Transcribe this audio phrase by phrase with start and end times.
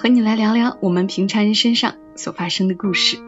[0.00, 3.18] 和你来聊聊我们平常人身上所发生的故事。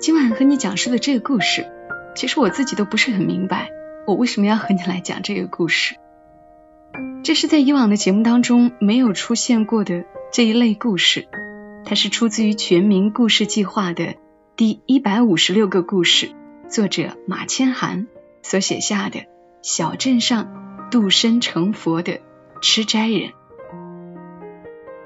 [0.00, 1.66] 今晚和你讲述的这个故事，
[2.14, 3.70] 其实我自己都不是很明白，
[4.06, 5.96] 我为什么要和你来讲这个故事。
[7.24, 11.26] 这是在以往的节目当中没有出现过的这一类故事，
[11.84, 14.14] 它是出自于全民故事计划的
[14.54, 16.30] 第一百五十六个故事，
[16.68, 18.06] 作者马千寒
[18.44, 19.24] 所写下的
[19.60, 22.20] 小镇上度生成佛的
[22.60, 23.32] 吃斋人。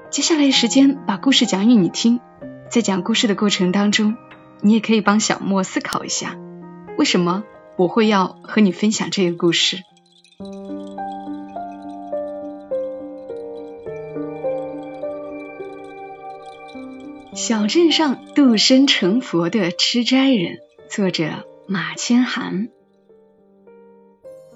[0.09, 2.21] 接下来的时间把故事讲给你听，
[2.71, 4.15] 在讲故事的过程当中，
[4.61, 6.37] 你也可以帮小莫思考一下，
[6.97, 7.43] 为什么
[7.75, 9.77] 我会要和你分享这个故事。
[17.35, 20.57] 小镇上度身成佛的吃斋人，
[20.89, 22.69] 作者马千寒。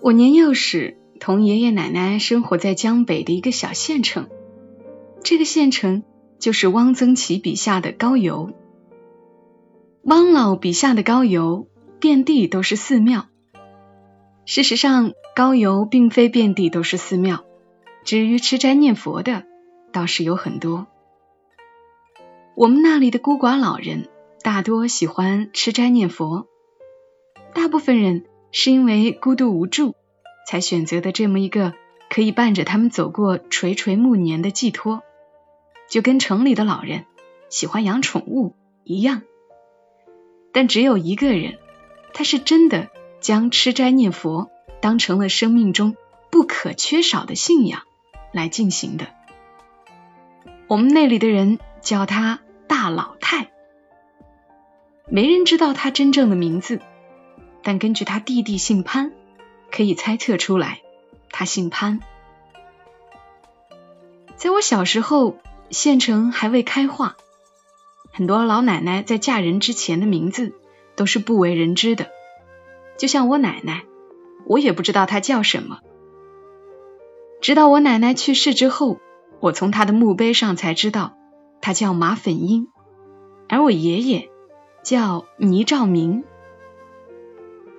[0.01, 4.29] 我年幼时，同爷爷奶奶生活在江北的一个小县城，
[5.23, 6.03] 这个县城
[6.39, 8.51] 就是汪曾祺笔下的高邮。
[10.03, 11.67] 汪老笔下的高邮，
[11.99, 13.27] 遍地都是寺庙。
[14.45, 17.45] 事实上，高邮并非遍地都是寺庙，
[18.03, 19.43] 至于吃斋念佛的，
[19.93, 20.87] 倒是有很多。
[22.55, 24.09] 我们那里的孤寡老人
[24.41, 26.47] 大多喜欢吃斋念佛，
[27.53, 29.93] 大部分人是因为孤独无助，
[30.47, 31.73] 才选择的这么一个
[32.09, 35.03] 可以伴着他们走过垂垂暮年的寄托，
[35.91, 37.05] 就跟城里的老人
[37.49, 39.23] 喜欢养宠物一样。
[40.53, 41.59] 但只有一个人，
[42.13, 42.89] 他是真的
[43.19, 44.49] 将吃斋念佛
[44.79, 45.97] 当成了生命中
[46.31, 47.83] 不可缺少的信仰
[48.31, 49.07] 来进行的。
[50.67, 53.51] 我们那里的人叫他大老太，
[55.09, 56.79] 没人知道他真正的名字，
[57.63, 59.11] 但根据他弟弟姓潘，
[59.69, 60.81] 可以猜测出来，
[61.31, 61.99] 他姓潘。
[64.37, 65.35] 在我小时候，
[65.71, 67.15] 县城还未开化，
[68.11, 70.53] 很多老奶奶在嫁人之前的名字
[70.95, 72.09] 都是不为人知的，
[72.97, 73.85] 就像我奶奶，
[74.45, 75.79] 我也不知道她叫什么，
[77.41, 78.99] 直到我奶奶去世之后。
[79.39, 81.17] 我从她的墓碑上才知道，
[81.61, 82.67] 她叫马粉英，
[83.49, 84.29] 而我爷爷
[84.83, 86.23] 叫倪兆明。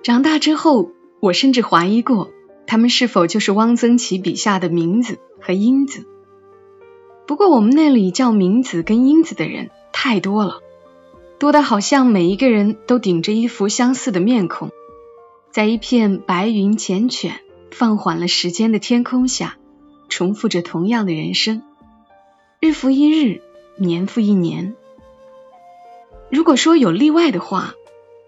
[0.01, 2.31] 长大之后，我甚至怀疑过，
[2.67, 6.05] 他们是否就是汪曾祺笔下的名字和英子。
[7.25, 10.61] 不过我们那里叫明子跟英子的人太多了，
[11.39, 14.71] 多的好像每一个人都顶着一副相似的面孔，
[15.51, 17.31] 在一片白云缱绻、
[17.71, 19.57] 放缓了时间的天空下。
[20.09, 21.63] 重复着同样的人生，
[22.59, 23.41] 日复一日，
[23.77, 24.75] 年复一年。
[26.29, 27.73] 如果说有例外的话，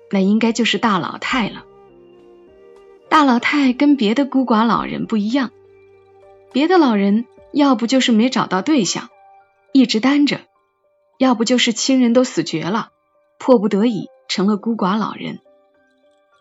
[0.10, 1.64] 那应该就是大老太了。
[3.08, 5.52] 大老太跟别的孤寡老人不一样，
[6.52, 9.08] 别的老人要不就是没找到对象，
[9.72, 10.40] 一直单着；
[11.18, 12.90] 要不就是亲人都死绝了，
[13.40, 15.40] 迫不得已成了孤寡老人。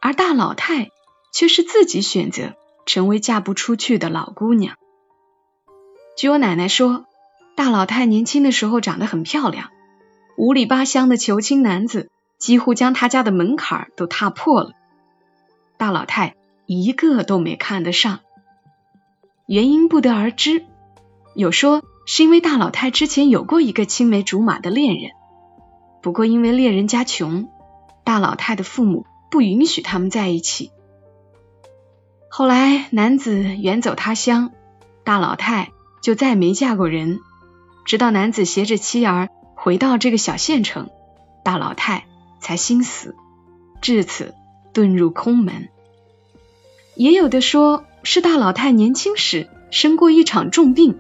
[0.01, 0.91] 而大老太
[1.33, 4.75] 却是自己选择成为嫁不出去的老姑娘。
[6.17, 7.07] 据我奶奶说，
[7.55, 9.71] 大老太年轻的时候长得很漂亮，
[10.37, 14.73] 五里八乡的求亲男子几乎将她家的门槛都踏破了，
[15.77, 16.35] 大老太
[16.67, 18.19] 一个都没看得上。
[19.47, 20.67] 原因不得而知，
[21.34, 25.12] 有说是因为大老太之前有过一个青梅竹马的恋人，
[26.03, 27.49] 不过因为恋人家穷，
[28.05, 30.71] 大老太的父母不允许他们在一起。
[32.28, 34.50] 后来男子远走他乡，
[35.05, 35.71] 大老太。
[36.03, 37.21] 就再没嫁过人，
[37.87, 40.91] 直到男子携着妻儿回到这个小县城，
[41.43, 42.05] 大老太
[42.41, 43.17] 才心死，
[43.81, 44.35] 至此
[44.75, 45.70] 遁入空门。
[46.94, 50.99] 也有的说是大老太年轻时生过一场重病，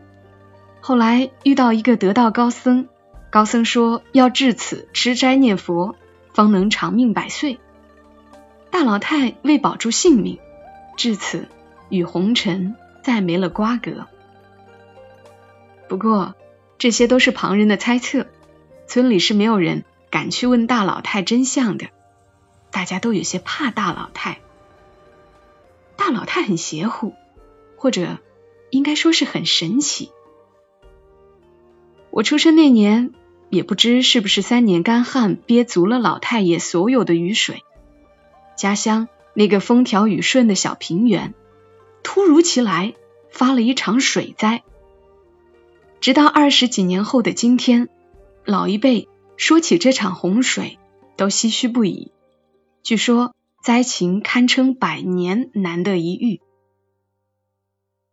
[0.86, 2.88] 后来遇到一个得道高僧，
[3.30, 5.96] 高僧说要至此吃斋念佛，
[6.34, 7.58] 方能长命百岁。
[8.70, 10.38] 大老太为保住性命，
[10.98, 11.48] 至此
[11.88, 14.06] 与红尘再没了瓜葛。
[15.88, 16.34] 不过，
[16.76, 18.26] 这些都是旁人的猜测，
[18.86, 21.86] 村里是没有人敢去问大老太真相的。
[22.70, 24.38] 大家都有些怕大老太。
[25.96, 27.14] 大老太很邪乎，
[27.78, 28.18] 或者
[28.68, 30.12] 应该说是很神奇。
[32.14, 33.12] 我出生那年，
[33.50, 37.64] 也不知是不是三年干旱憋足了老太爷所有的雨水，
[38.56, 41.34] 家乡那个风调雨顺的小平原，
[42.04, 42.94] 突如其来
[43.32, 44.62] 发了一场水灾。
[46.00, 47.88] 直到二十几年后的今天，
[48.44, 50.78] 老一辈说起这场洪水，
[51.16, 52.12] 都唏嘘不已。
[52.84, 56.40] 据说灾情堪称百年难得一遇。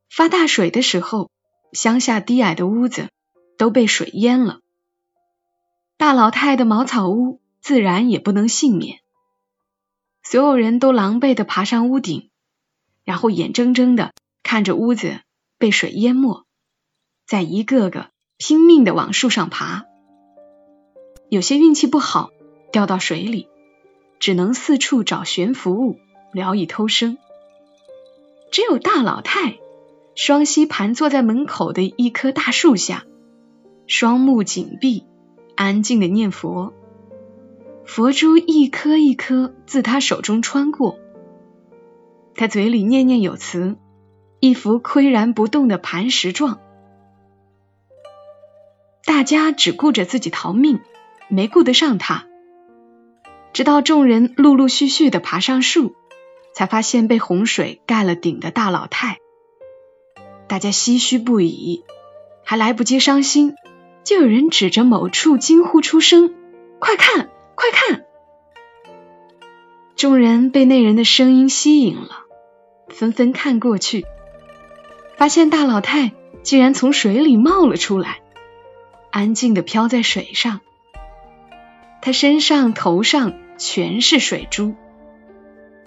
[0.09, 1.29] 发大水的时候，
[1.71, 3.09] 乡下低矮的屋子
[3.61, 4.61] 都被水淹了，
[5.95, 9.01] 大老太的茅草屋自然也不能幸免。
[10.23, 12.31] 所有人都狼狈的爬上屋顶，
[13.03, 15.19] 然后眼睁睁的看着屋子
[15.59, 16.47] 被水淹没，
[17.27, 19.85] 再一个个拼命的往树上爬。
[21.29, 22.31] 有些运气不好，
[22.71, 23.47] 掉到水里。
[24.19, 25.99] 只能四处找悬浮物，
[26.33, 27.19] 聊以偷生。
[28.51, 29.59] 只有大老太
[30.15, 33.05] 双膝盘坐在门口的一棵大树下，
[33.93, 35.05] 双目紧闭，
[35.57, 36.73] 安静的念佛。
[37.85, 40.97] 佛珠一颗一颗自他手中穿过，
[42.33, 43.75] 他嘴里念念有词，
[44.39, 46.61] 一副岿然不动的磐石状。
[49.03, 50.79] 大家只顾着自己逃命，
[51.27, 52.27] 没顾得上他。
[53.51, 55.95] 直到众人陆陆续续的爬上树，
[56.55, 59.17] 才发现被洪水盖了顶的大老太。
[60.47, 61.83] 大家唏嘘不已，
[62.45, 63.55] 还来不及伤心，
[64.11, 66.33] 就有人指着某处惊呼出声
[66.79, 68.03] ：“快看，快看！”
[69.95, 72.09] 众人被那人的声音吸引了，
[72.89, 74.05] 纷纷看过去，
[75.15, 76.11] 发现大老太
[76.43, 78.19] 竟然从水里冒了出来，
[79.11, 80.59] 安静的飘在水上。
[82.01, 84.75] 她身上、头上全是水珠，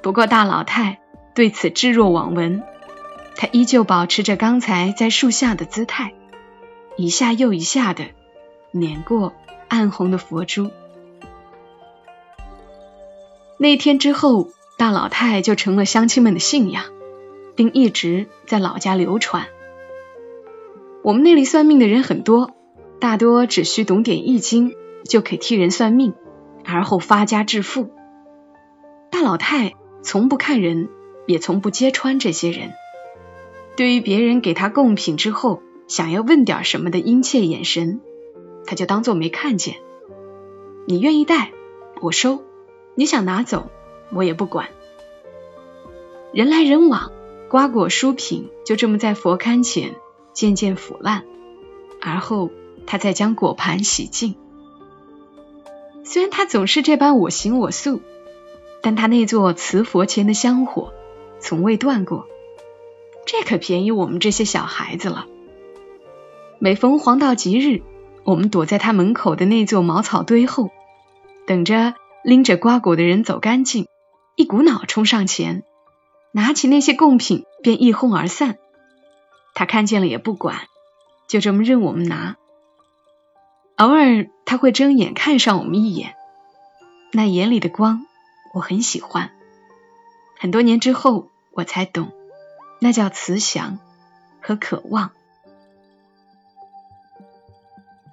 [0.02, 0.98] 不过大老太
[1.34, 2.62] 对此置若罔闻。
[3.36, 6.14] 她依旧保持着刚才在树下的姿态，
[6.96, 8.04] 一下又一下的
[8.70, 9.32] 碾过
[9.68, 10.70] 暗红的佛珠。
[13.58, 14.48] 那天之后，
[14.78, 16.84] 大老太就成了乡亲们的信仰，
[17.56, 19.46] 并一直在老家流传。
[21.02, 22.50] 我们那里算命的人很多，
[23.00, 24.74] 大多只需懂点易经。
[25.06, 26.14] 就可以替人算命，
[26.64, 27.90] 而后发家致富。
[29.10, 30.88] 大老太从不看人，
[31.26, 32.72] 也从不揭穿这些人。
[33.76, 38.00] 对于别人给他贡品之后，想要问点什么的殷切眼神，
[38.66, 39.76] 他就当做没看见。
[40.86, 41.52] 你愿意带，
[42.00, 42.42] 我收；
[42.94, 43.70] 你想拿走，
[44.10, 44.68] 我也不管。
[46.32, 47.12] 人来人往，
[47.48, 49.94] 瓜果蔬品就这么在佛龛前
[50.32, 51.24] 渐渐腐烂，
[52.00, 52.50] 而后
[52.86, 54.34] 他再将果盘洗净。
[56.02, 58.00] 虽然他总是这般我行我素，
[58.82, 60.92] 但他那座瓷佛前的香火
[61.40, 62.26] 从未断过，
[63.26, 65.26] 这可便宜我们这些小孩子了。
[66.64, 67.82] 每逢黄道吉日，
[68.24, 70.70] 我们躲在他门口的那座茅草堆后，
[71.46, 73.86] 等着拎着瓜果的人走干净，
[74.34, 75.62] 一股脑冲上前，
[76.32, 78.56] 拿起那些贡品便一哄而散。
[79.54, 80.56] 他看见了也不管，
[81.28, 82.36] 就这么任我们拿。
[83.76, 86.14] 偶尔他会睁眼看上我们一眼，
[87.12, 88.06] 那眼里的光
[88.54, 89.32] 我很喜欢。
[90.38, 92.10] 很多年之后我才懂，
[92.80, 93.78] 那叫慈祥
[94.40, 95.10] 和渴望。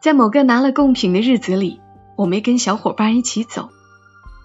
[0.01, 1.79] 在某个拿了贡品的日子里，
[2.15, 3.69] 我没跟小伙伴一起走，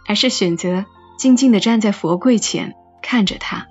[0.07, 0.85] 而是选择
[1.19, 3.67] 静静的站在佛柜前看着他。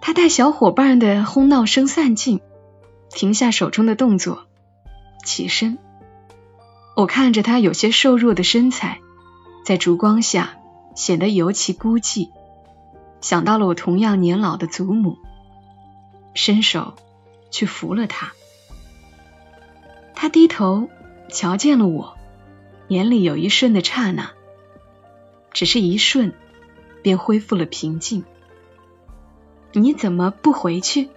[0.00, 2.40] 他待小伙伴的哄闹声散尽，
[3.10, 4.46] 停下手中的动作。
[5.24, 5.78] 起身，
[6.94, 9.00] 我看着他有些瘦弱的身材，
[9.64, 10.54] 在烛光下
[10.94, 12.30] 显得尤其孤寂，
[13.20, 15.18] 想到了我同样年老的祖母，
[16.34, 16.94] 伸手
[17.50, 18.32] 去扶了他。
[20.22, 20.88] 他低头
[21.28, 22.16] 瞧见了我，
[22.86, 24.30] 眼里有一瞬的刹那，
[25.52, 26.32] 只是一瞬，
[27.02, 28.22] 便恢复了平静。
[29.72, 31.08] 你怎么不回去？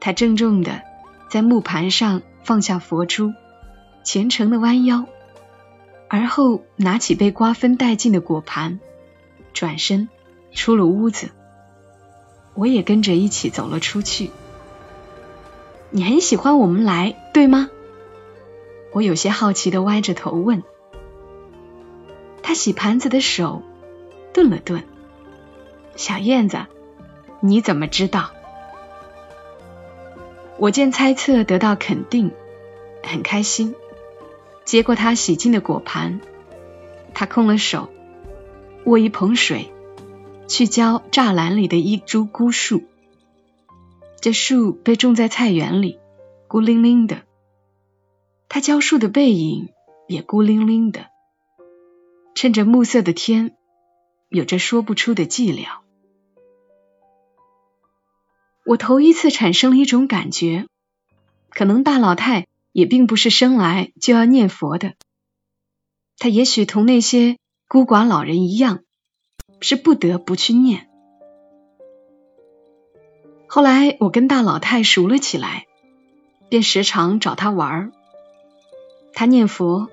[0.00, 0.80] 他郑重的
[1.28, 2.22] 在木盘上。
[2.42, 3.34] 放下佛珠，
[4.02, 5.04] 虔诚的弯腰，
[6.08, 8.80] 而后拿起被瓜分殆尽的果盘，
[9.52, 10.08] 转身
[10.52, 11.32] 出了屋子。
[12.54, 14.30] 我也跟着一起走了出去。
[15.90, 17.70] 你很喜欢我们来，对吗？
[18.94, 20.62] 我有些好奇的歪着头问。
[22.42, 23.62] 他洗盘子的手
[24.32, 24.82] 顿了顿。
[25.96, 26.66] 小燕子，
[27.40, 28.30] 你怎么知道？
[30.58, 32.30] 我见猜测得到肯定，
[33.02, 33.74] 很开心。
[34.64, 36.20] 接过他洗净的果盘，
[37.12, 37.90] 他空了手，
[38.84, 39.72] 握一捧水，
[40.48, 42.84] 去浇栅栏里的一株孤树。
[44.20, 45.98] 这树被种在菜园里，
[46.48, 47.22] 孤零零的，
[48.54, 49.70] 他教书的背影
[50.06, 51.06] 也孤零零的，
[52.36, 53.56] 趁着暮色的天，
[54.28, 55.80] 有着说不出的寂寥。
[58.64, 60.68] 我头一次产生了一种感觉，
[61.50, 64.94] 可能大老太也并不是生来就要念佛的，
[66.18, 68.84] 他也许同那些孤寡老人一样，
[69.60, 70.88] 是不得不去念。
[73.48, 75.66] 后来我跟大老太熟了起来，
[76.48, 77.92] 便时常找他玩儿。
[79.14, 79.88] 他念佛，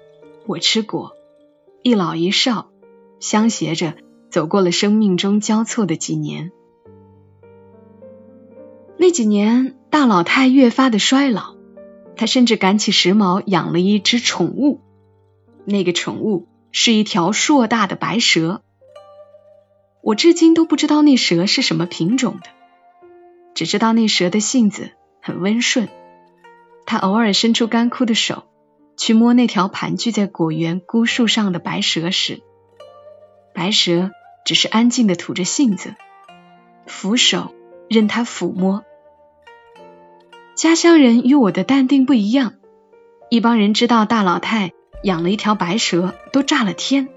[0.47, 1.15] 我吃果，
[1.83, 2.71] 一老一少
[3.19, 3.93] 相携着
[4.31, 6.51] 走过了生命中交错的几年。
[8.97, 11.55] 那几年，大老太越发的衰老，
[12.15, 14.81] 她甚至赶起时髦，养了一只宠物。
[15.65, 18.63] 那个宠物是一条硕大的白蛇。
[20.01, 22.49] 我至今都不知道那蛇是什么品种的，
[23.53, 25.89] 只知道那蛇的性子很温顺。
[26.87, 28.43] 它偶尔伸出干枯的手
[29.01, 32.43] 去摸那条盘踞在果园孤树上的白蛇时，
[33.51, 34.11] 白蛇
[34.45, 35.95] 只是安静的吐着信子，
[36.85, 37.51] 俯首
[37.89, 38.85] 任它抚摸。
[40.53, 42.53] 家乡人与我的淡定不一样，
[43.31, 47.09] 一帮人知道大老太养了一条白蛇，都炸了天。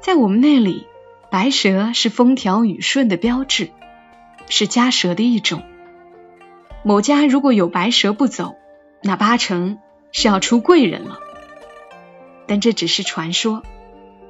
[0.00, 0.86] 在我们那里，
[1.30, 3.68] 白蛇是风调雨顺的标志，
[4.48, 5.62] 是家蛇的一种。
[6.82, 8.54] 某家如果有白蛇不走，
[9.02, 9.78] 那八成
[10.12, 11.20] 是要出贵人了。
[12.46, 13.62] 但这只是传说，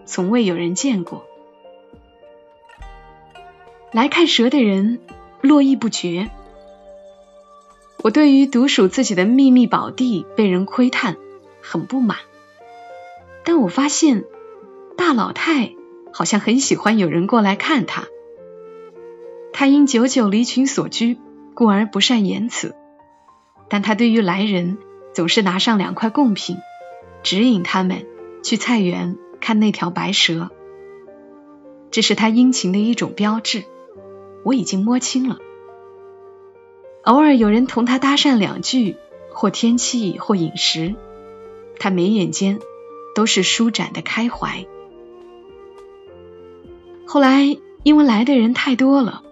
[0.05, 1.27] 从未有人见过。
[3.93, 5.01] 来看蛇的人
[5.41, 6.31] 络绎不绝。
[8.03, 11.17] 我对于独属自己的秘密宝地被人窥探
[11.61, 12.19] 很不满，
[13.45, 14.25] 但我发现
[14.97, 15.75] 大老太
[16.13, 18.07] 好像很喜欢有人过来看她。
[19.53, 21.19] 她因久久离群所居，
[21.55, 22.75] 故而不善言辞，
[23.69, 24.79] 但她对于来人
[25.13, 26.59] 总是拿上两块贡品，
[27.23, 28.07] 指引他们
[28.43, 30.51] 去菜园看那条白蛇。
[31.91, 33.65] 这是他殷勤的一种标志，
[34.45, 35.39] 我已经摸清了。
[37.03, 38.97] 偶尔有人同他搭讪两句，
[39.33, 40.95] 或天气，或饮食，
[41.79, 42.61] 他眉眼间
[43.15, 44.67] 都是舒展的开怀。
[47.07, 49.23] 后来因为来的人太多了，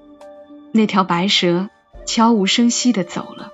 [0.72, 1.68] 那条白蛇
[2.06, 3.52] 悄无声息的走了。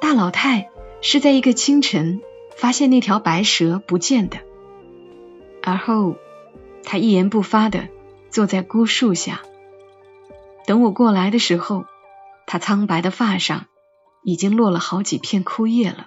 [0.00, 0.68] 大老太
[1.00, 2.20] 是在一个清晨
[2.56, 4.38] 发现那条白蛇不见的，
[5.62, 6.16] 而后
[6.84, 7.88] 他一言不发的
[8.30, 9.40] 坐在孤树下，
[10.66, 11.84] 等我过来的时候。
[12.48, 13.66] 他苍白的发上
[14.22, 16.06] 已经落了好几片枯叶了。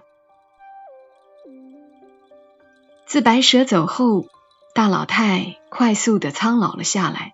[3.05, 4.27] 自白蛇走后，
[4.74, 7.34] 大老太快速的苍老了下来，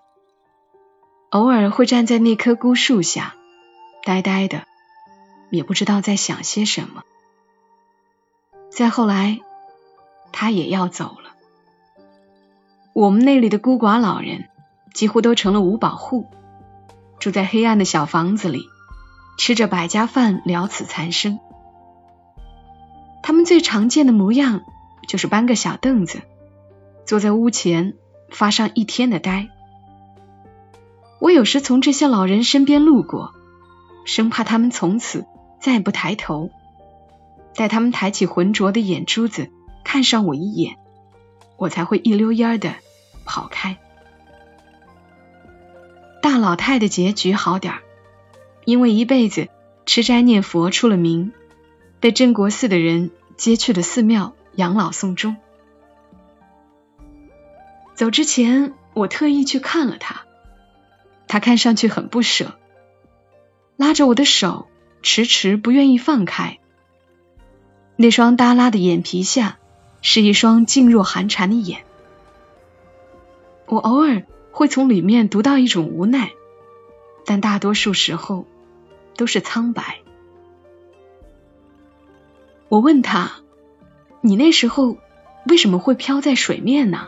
[1.29, 3.35] 偶尔会站在那棵孤树下，
[4.03, 4.63] 呆呆的，
[5.51, 7.03] 也不知道在想些什么。
[8.75, 9.39] 再后来，
[10.33, 11.31] 他也要走了。
[12.91, 14.49] 我们那里的孤寡老人
[14.93, 16.27] 几乎都成了五保户，
[17.17, 18.65] 住在黑暗的小房子里。
[19.37, 21.39] 吃着百家饭，了此残生。
[23.23, 24.63] 他们最常见的模样
[25.07, 26.21] 就是搬个小凳子，
[27.05, 27.93] 坐在屋前
[28.29, 29.47] 发上一天的呆。
[31.19, 33.33] 我有时从这些老人身边路过，
[34.05, 35.25] 生怕他们从此
[35.61, 36.49] 再不抬头，
[37.55, 39.49] 待他们抬起浑浊的眼珠子
[39.83, 40.75] 看上我一眼，
[41.57, 42.75] 我才会一溜烟儿的
[43.25, 43.77] 跑开。
[46.21, 47.81] 大老太的结局好点儿。
[48.65, 49.49] 因为一辈子
[49.85, 51.31] 吃斋念佛出了名，
[51.99, 55.37] 被镇国寺的人接去了寺庙养老送终。
[57.93, 60.25] 走之前，我特意去看了他，
[61.27, 62.57] 他看上去很不舍，
[63.77, 64.67] 拉着我的手，
[65.03, 66.57] 迟迟不愿意放开。
[67.95, 69.59] 那双耷拉的眼皮下，
[70.01, 71.83] 是一双静若寒蝉的眼。
[73.67, 76.31] 我偶尔会从里面读到一种无奈，
[77.25, 78.45] 但大多数时候。
[79.17, 79.99] 都是苍白。
[82.67, 83.31] 我问他
[84.19, 84.97] ：“你那时候
[85.47, 87.07] 为什么会漂在水面呢？”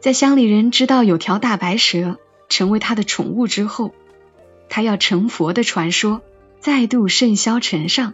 [0.00, 2.18] 在乡里人知道有条大白蛇
[2.50, 3.94] 成为他的宠物之后，
[4.68, 6.20] 他要成佛的传说
[6.58, 8.12] 再度甚嚣尘上。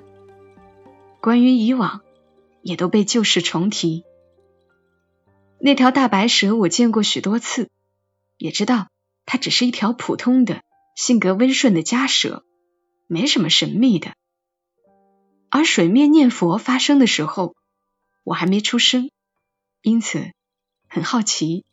[1.27, 2.03] 关于以往，
[2.63, 4.05] 也都被旧事重提。
[5.59, 7.69] 那条大白蛇我见过许多次，
[8.39, 8.91] 也知道
[9.25, 10.63] 它只是一条普通的。
[10.95, 12.45] 性格温顺的家蛇，
[13.09, 14.15] 没什么神秘的。
[15.51, 17.57] 而水面念佛发生的时候，
[18.23, 19.11] 我还没出生，
[19.83, 20.31] 因此
[20.89, 21.65] 很好奇。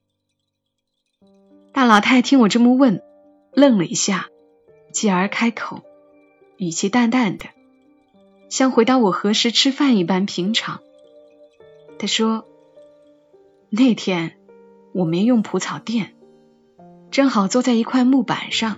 [1.73, 3.03] 大老太听我这么问，
[3.53, 4.29] 愣了一下，
[4.91, 5.83] 继而开口，
[6.57, 7.45] 语气淡淡的
[8.53, 10.79] ：“像回到我何时吃饭一般平常。
[11.97, 12.47] 他说
[13.71, 14.37] ：“那天
[14.93, 16.13] 我没用蒲草垫，
[17.09, 18.77] 正好坐在一块木板上，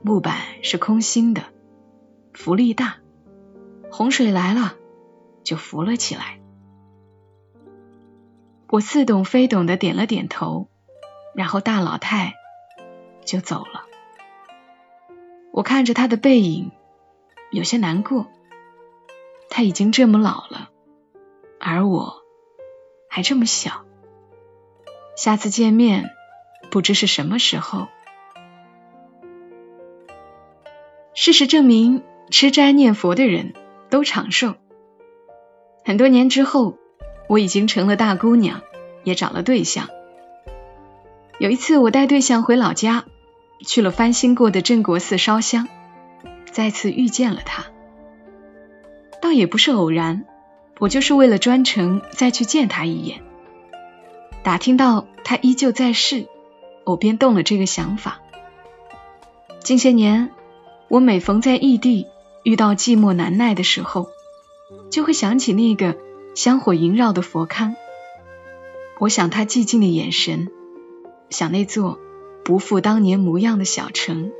[0.00, 1.42] 木板是空心的，
[2.34, 2.98] 浮力大，
[3.90, 4.76] 洪水来了
[5.42, 6.38] 就浮了起来。”
[8.70, 10.68] 我似懂非懂的点了点头，
[11.34, 12.34] 然后大老太
[13.24, 13.86] 就走了。
[15.50, 16.70] 我看着他的背影，
[17.50, 18.28] 有些难过。
[19.56, 20.68] 他已经这么老了，
[21.60, 22.24] 而我
[23.08, 23.84] 还这么小。
[25.16, 26.10] 下次见面，
[26.72, 27.86] 不知是什么时候。
[31.14, 33.54] 事实证明，吃斋念佛的人
[33.90, 34.56] 都长寿。
[35.84, 36.76] 很多年之后。
[37.26, 38.60] 我已经成了大姑娘，
[39.02, 39.88] 也找了对象。
[41.38, 43.06] 有一次，我带对象回老家，
[43.64, 45.66] 去了翻新过的镇国寺烧香，
[46.52, 47.64] 再次遇见了他。
[49.24, 50.26] 倒也不是偶然，
[50.78, 53.22] 我就是为了专程再去见他一眼。
[54.42, 56.26] 打听到他依旧在世，
[56.84, 58.20] 我便动了这个想法。
[59.60, 60.30] 近些年，
[60.88, 62.06] 我每逢在异地
[62.42, 64.08] 遇到寂寞难耐的时候，
[64.90, 65.96] 就会想起那个。
[66.34, 67.76] 香火萦绕的佛龛，
[68.98, 70.48] 我想他寂静的眼神，
[71.30, 71.98] 想那座
[72.44, 74.32] 不复当年模样的小城。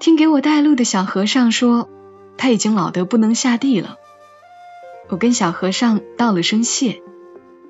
[0.00, 1.88] 听给我带路的小和尚说，
[2.38, 3.98] 他已经老得不能下地了。
[5.08, 7.02] 我跟小和尚道了声谢，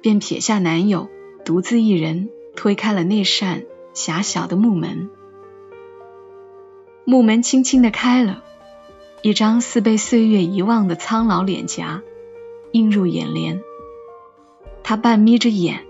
[0.01, 1.09] 便撇下男友，
[1.45, 5.11] 独自一人推开了那扇狭小的木门。
[7.05, 8.45] 木门轻轻的开了。
[9.21, 12.03] 一张似被岁月遗忘的苍老脸颊
[12.71, 13.61] 映入眼帘，
[14.85, 15.85] 他半眯着眼，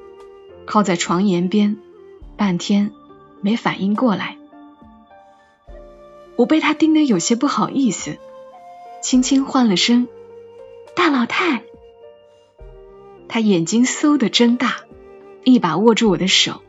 [0.65, 1.77] 靠在床沿边，
[2.39, 2.91] 半天
[3.43, 4.39] 没反应过来。
[6.37, 8.17] 我被他盯得有些不好意思，
[9.01, 10.09] 轻轻唤了声
[10.97, 11.63] “大老太”，
[13.29, 14.81] 他眼睛嗖的睁大，
[15.45, 16.63] 一把握住我的手：“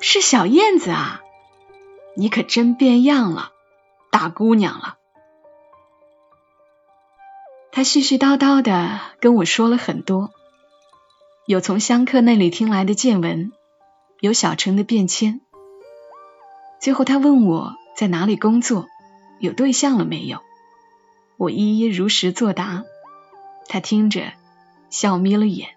[0.00, 1.22] 是小燕子啊，
[2.16, 3.52] 你可真变样了，
[4.10, 4.98] 大姑娘了。”
[7.70, 10.30] 他絮絮叨叨的跟我说了很多，
[11.46, 13.52] 有从香客那里听来的见闻，
[14.20, 15.40] 有小城的变迁。
[16.80, 18.86] 最后他问我在哪里工作，
[19.40, 20.40] 有对象了没有？
[21.36, 22.84] 我一一如实作答。
[23.68, 24.32] 他听着
[24.90, 25.68] 笑眯了眼，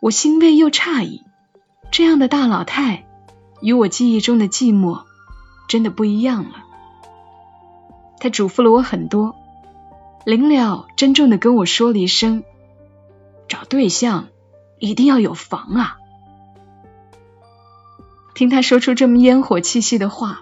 [0.00, 1.24] 我欣慰又诧异，
[1.90, 3.06] 这样的大老太
[3.62, 5.04] 与我记忆中的寂寞
[5.68, 6.64] 真的不一样了。
[8.18, 9.36] 他嘱咐了我很多。
[10.26, 12.44] 临了，郑重的跟我说了一声
[13.48, 14.28] ：“找对象
[14.78, 15.96] 一定要有房啊！”
[18.34, 20.40] 听他说出这么烟火气息的话，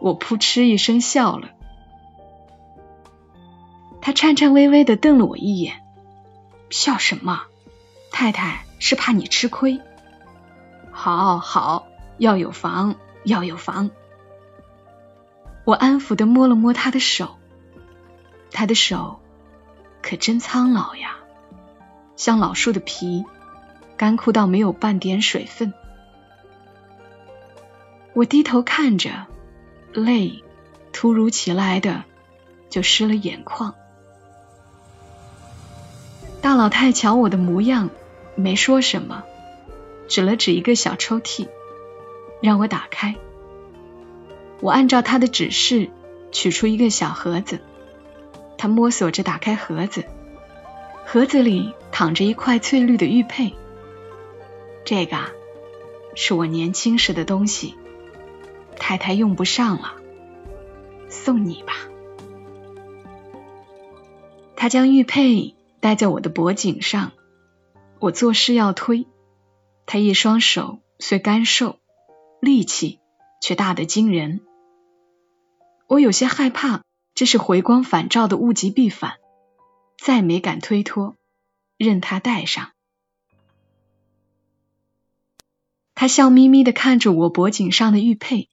[0.00, 1.50] 我扑哧一声笑了。
[4.02, 5.82] 他颤颤巍巍的瞪了我一眼
[6.70, 7.42] ：“笑什么？
[8.10, 9.80] 太太是怕你吃亏。
[10.90, 11.86] 好好，
[12.18, 13.90] 要有房，要有房。”
[15.64, 17.36] 我安抚的摸了摸他的手。
[18.50, 19.20] 他的手
[20.02, 21.18] 可真苍老呀，
[22.16, 23.24] 像老树的皮，
[23.96, 25.72] 干枯到没有半点水分。
[28.12, 29.26] 我低头看着，
[29.92, 30.42] 泪
[30.92, 32.02] 突如其来的
[32.70, 33.74] 就湿了眼眶。
[36.42, 37.90] 大老太瞧我的模样，
[38.34, 39.24] 没说什么，
[40.08, 41.48] 指了指一个小抽屉，
[42.40, 43.14] 让我打开。
[44.60, 45.90] 我按照他的指示，
[46.32, 47.60] 取出一个小盒子。
[48.56, 50.04] 他摸索着打开盒子，
[51.06, 53.54] 盒子里躺着一块翠绿的玉佩。
[54.84, 55.18] 这个
[56.14, 57.74] 是我年轻时的东西，
[58.76, 59.94] 太太用不上了，
[61.08, 61.72] 送你吧。
[64.56, 67.12] 他将玉佩戴在我的脖颈上，
[67.98, 69.06] 我做事要推，
[69.86, 71.78] 他一双手虽干瘦，
[72.40, 73.00] 力气
[73.40, 74.40] 却大得惊人。
[75.86, 76.82] 我有些害怕。
[77.12, 79.18] 这是回光返照的物极必反，
[79.98, 81.16] 再没敢推脱，
[81.76, 82.70] 任他戴上。
[85.94, 88.48] 他笑眯眯的看着我脖颈上的玉佩，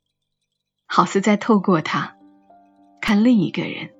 [0.86, 2.18] 好似在透过它
[3.00, 3.94] 看另一个人。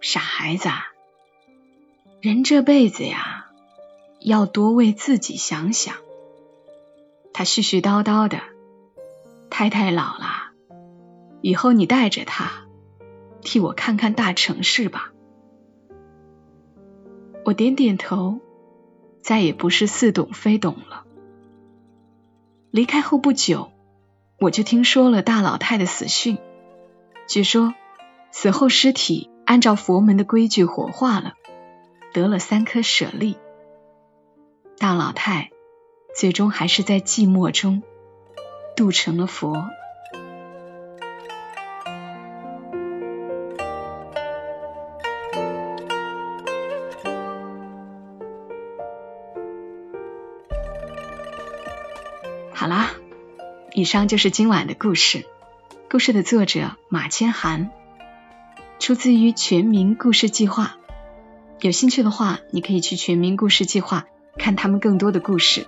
[0.00, 0.68] 傻孩子，
[2.22, 3.50] 人这辈子呀，
[4.20, 5.96] 要多为自己想想。
[7.32, 8.40] 他絮絮叨叨的，
[9.50, 10.52] 太太老了。
[11.42, 12.66] 以后你带着他，
[13.42, 15.12] 替我看看大城市吧。
[17.44, 18.40] 我点点头，
[19.20, 21.04] 再也不是似懂非懂了。
[22.70, 23.70] 离开后不久，
[24.40, 26.38] 我就听说了大老太的死讯。
[27.28, 27.74] 据说
[28.32, 31.34] 死后尸体按照佛门的规矩火化了，
[32.16, 33.36] 得了三颗舍利。
[34.78, 35.50] 大老太
[36.18, 37.82] 最终还是在寂寞中
[38.74, 39.68] 度成了佛。
[52.54, 52.92] 好啦，
[53.74, 55.26] 以上就是今晚的故事。
[55.90, 57.70] 故事的作者马千寒，
[58.78, 60.78] 出自于全民故事计划。
[61.60, 64.06] 有兴趣的话，你可以去全民故事计划。
[64.38, 65.66] 看他们更多的故事。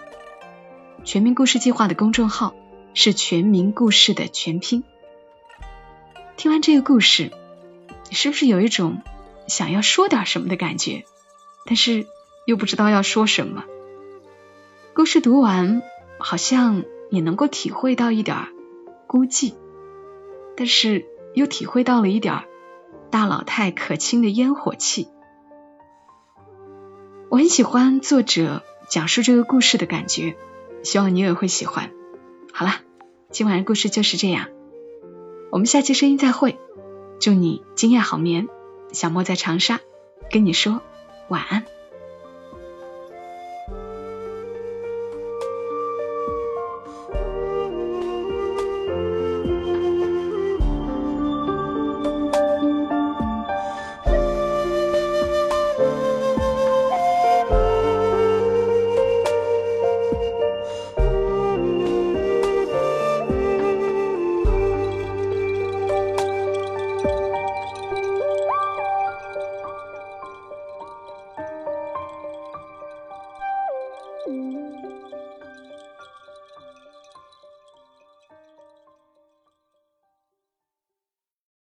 [1.03, 2.55] 全民故事计划的公众号
[2.93, 4.85] 是全民故事的全拼。
[6.37, 7.33] 听完这个故事，
[8.11, 9.01] 你是不是有一种
[9.47, 11.07] 想要说点什么的感觉？
[11.65, 12.07] 但是
[12.45, 13.65] 又不知道要说什么。
[14.93, 15.81] 故事读完，
[16.19, 18.49] 好像也能够体会到一点
[19.07, 19.55] 孤寂，
[20.59, 22.45] 但是又体会到了一点
[23.11, 25.09] 大老太可亲的烟火气。
[27.31, 30.37] 我很喜欢作者讲述这个故事的感觉，
[30.83, 31.91] 希望你也会喜欢。
[32.53, 32.81] 好啦，
[33.31, 34.49] 今晚的故事就是这样，
[35.51, 36.59] 我们下期声音再会。
[37.21, 38.49] 祝你今夜好眠，
[38.93, 39.81] 小莫在长沙
[40.31, 40.81] 跟你说
[41.29, 41.65] 晚安。